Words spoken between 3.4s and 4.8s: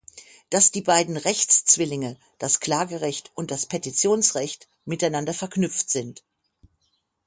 das Petitionsrecht,